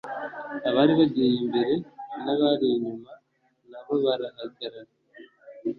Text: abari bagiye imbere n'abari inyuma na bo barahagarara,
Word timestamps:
abari 0.69 0.93
bagiye 0.99 1.33
imbere 1.43 1.73
n'abari 2.23 2.65
inyuma 2.75 3.11
na 3.69 3.79
bo 3.85 3.93
barahagarara, 4.03 4.91